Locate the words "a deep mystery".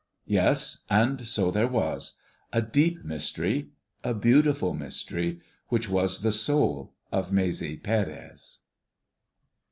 2.51-3.69